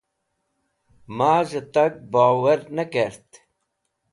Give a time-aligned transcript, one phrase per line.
[1.17, 3.29] Maz̃hẽ tag bobowar nẽ kẽt.